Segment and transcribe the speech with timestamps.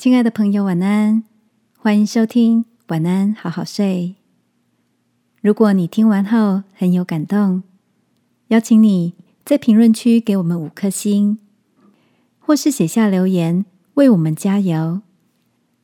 [0.00, 1.24] 亲爱的朋友，晚安！
[1.78, 4.16] 欢迎收听《晚安，好好睡》。
[5.42, 7.62] 如果你听完后很有感动，
[8.48, 9.12] 邀请你
[9.44, 11.38] 在评论区给我们五颗星，
[12.38, 15.02] 或是写下留言为我们加油，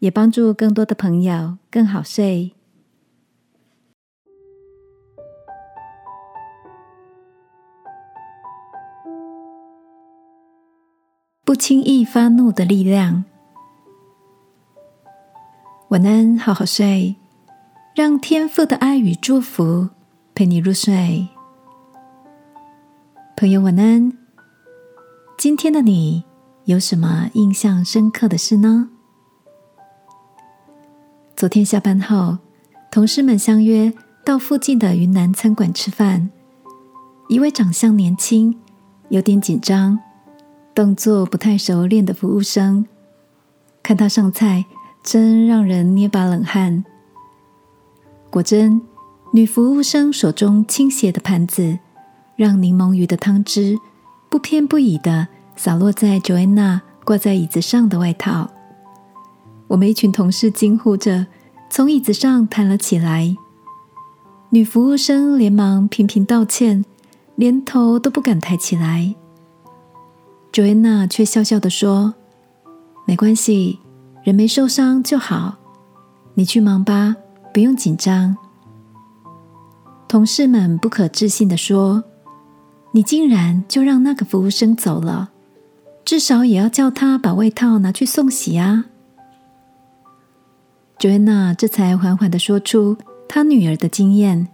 [0.00, 2.52] 也帮助更多的朋友更好睡。
[11.46, 13.24] 不轻易发怒的力量。
[15.92, 17.14] 晚安，好好睡，
[17.94, 19.90] 让天父的爱与祝福
[20.34, 21.28] 陪你入睡。
[23.36, 24.10] 朋友，晚安。
[25.36, 26.24] 今天的你
[26.64, 28.88] 有什么印象深刻的事呢？
[31.36, 32.38] 昨天下班后，
[32.90, 33.92] 同事们相约
[34.24, 36.30] 到附近的云南餐馆吃饭。
[37.28, 38.58] 一位长相年轻、
[39.10, 39.98] 有点紧张、
[40.74, 42.86] 动作不太熟练的服务生，
[43.82, 44.64] 看他上菜。
[45.02, 46.84] 真让人捏把冷汗。
[48.30, 48.80] 果真，
[49.32, 51.78] 女服务生手中倾斜的盘子，
[52.36, 53.78] 让柠檬鱼的汤汁
[54.30, 58.50] 不偏不倚的洒落在 Joanna 挂在椅子上的外套。
[59.68, 61.26] 我们一群同事惊呼着，
[61.68, 63.36] 从椅子上弹了起来。
[64.50, 66.84] 女服务生连忙频频道歉，
[67.36, 69.14] 连头都不敢抬起来。
[70.52, 72.14] Joanna 却笑笑的说
[73.04, 73.80] ：“没关系。”
[74.22, 75.56] 人没受伤就好，
[76.34, 77.16] 你去忙吧，
[77.52, 78.36] 不用紧张。
[80.06, 82.04] 同事们不可置信的说
[82.92, 85.30] ：“你竟然就让那个服务生走了，
[86.04, 88.84] 至少也要叫他把外套拿去送洗啊！”
[91.00, 92.96] Joanna 这才缓缓的说出
[93.28, 94.46] 她女儿的经验：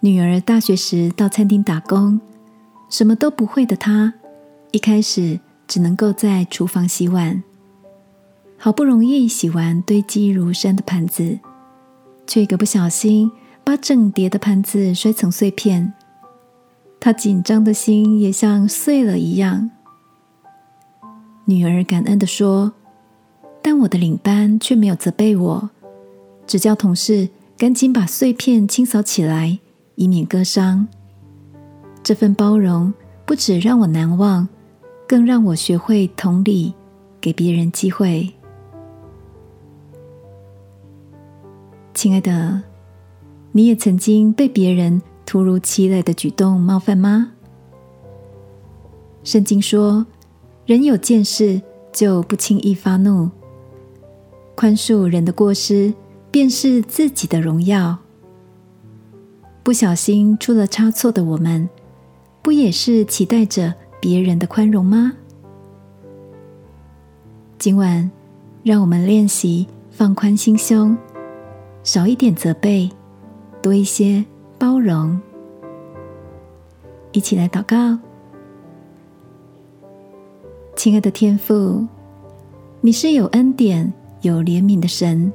[0.00, 2.20] 女儿大学时到餐厅打工，
[2.90, 4.12] 什么都不会的她，
[4.72, 7.42] 一开始只能够在厨房洗碗。
[8.62, 11.38] 好不容易洗完堆积如山的盘子，
[12.26, 13.32] 却一个不小心
[13.64, 15.94] 把整叠的盘子摔成碎片。
[17.00, 19.70] 他紧张的心也像碎了一样。
[21.46, 22.74] 女儿感恩的说
[23.62, 25.70] ：“但我的领班却没有责备我，
[26.46, 29.58] 只叫同事赶紧把碎片清扫起来，
[29.94, 30.86] 以免割伤。
[32.02, 32.92] 这份包容
[33.24, 34.46] 不止让我难忘，
[35.08, 36.74] 更让我学会同理，
[37.22, 38.30] 给别人机会。”
[42.00, 42.62] 亲爱的，
[43.52, 47.32] 你也曾经被别人突如其来的举动冒犯吗？
[49.22, 50.06] 圣经说
[50.64, 51.60] ：“人有见识，
[51.92, 53.28] 就不轻易发怒。
[54.54, 55.92] 宽恕人的过失，
[56.30, 57.98] 便是自己的荣耀。”
[59.62, 61.68] 不小心出了差错的我们，
[62.40, 65.12] 不也是期待着别人的宽容吗？
[67.58, 68.10] 今晚，
[68.62, 70.96] 让我们练习放宽心胸。
[71.82, 72.90] 少一点责备，
[73.62, 74.24] 多一些
[74.58, 75.18] 包容。
[77.12, 77.98] 一起来祷告，
[80.76, 81.86] 亲爱的天父，
[82.80, 85.32] 你是有恩典、有怜悯的神，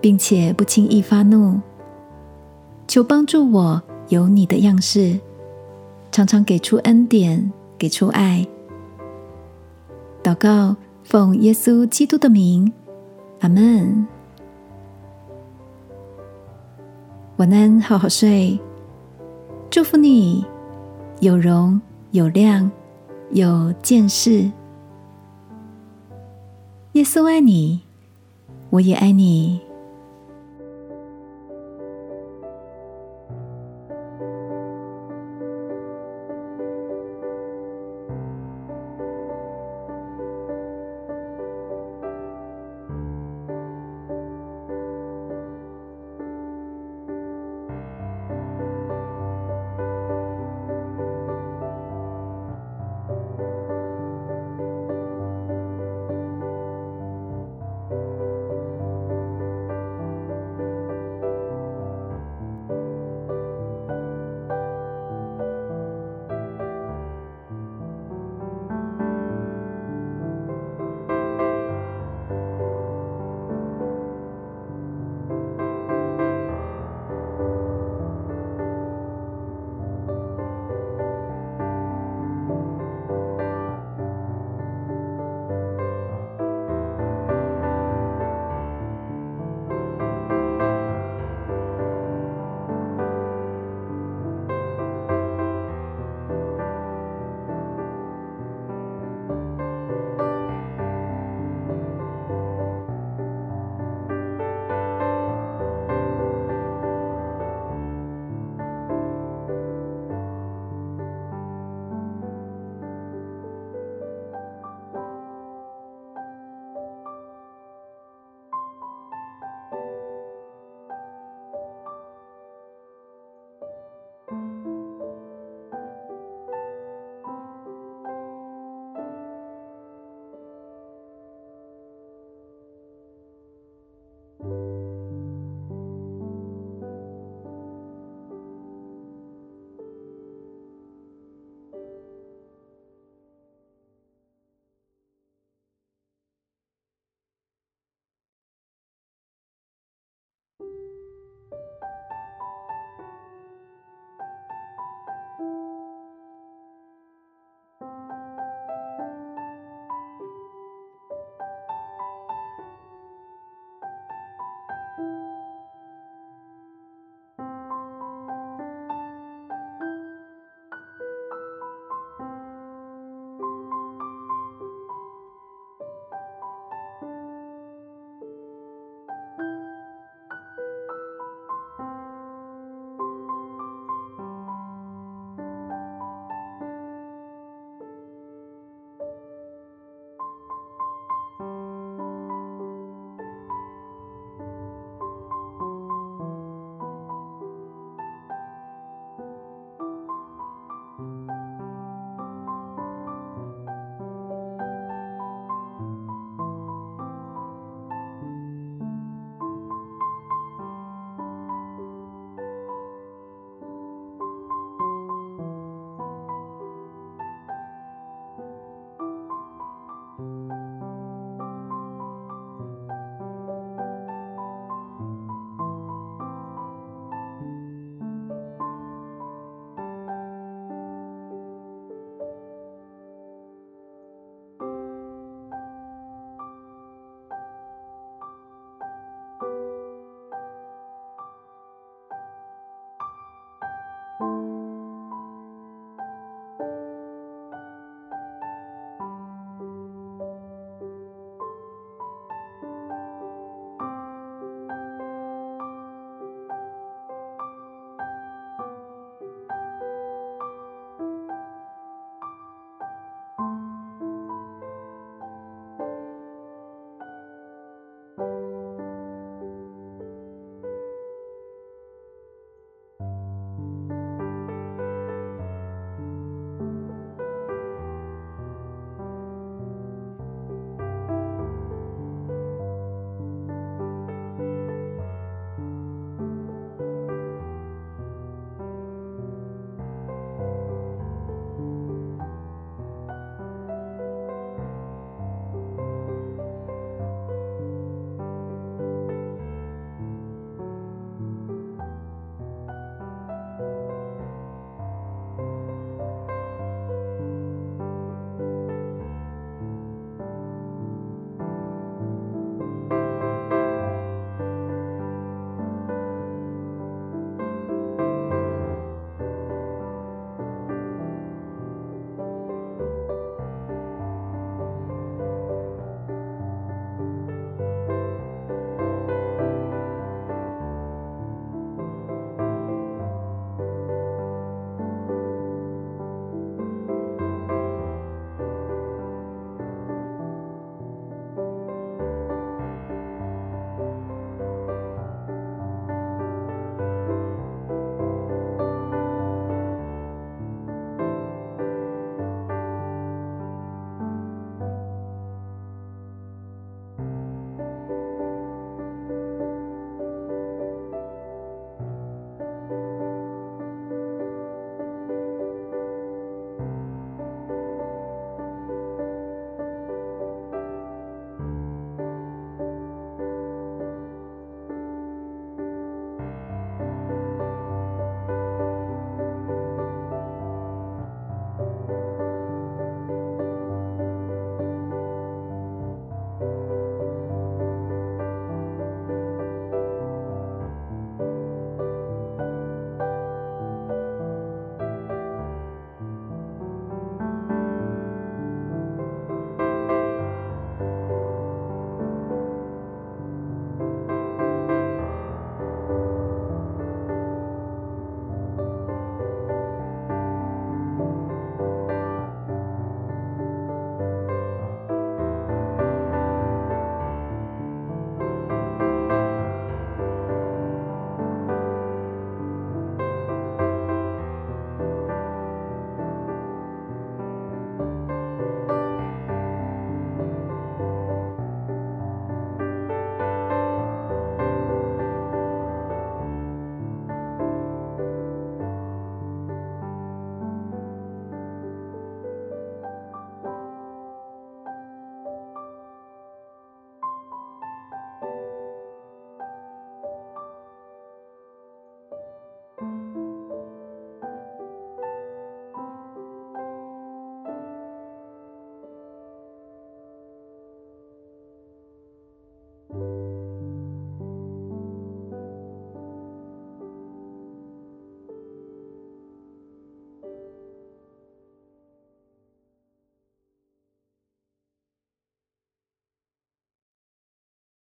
[0.00, 1.60] 并且不轻易发怒。
[2.86, 5.18] 求帮助我有你的样式，
[6.12, 8.46] 常常给出恩典，给出爱。
[10.22, 12.72] 祷告，奉耶稣基督的名，
[13.40, 14.06] 阿门。
[17.38, 18.58] 晚安，好好睡。
[19.68, 20.42] 祝福你
[21.20, 21.78] 有容
[22.12, 22.70] 有量
[23.32, 24.50] 有见识。
[26.92, 27.82] 耶稣爱你，
[28.70, 29.60] 我也爱你。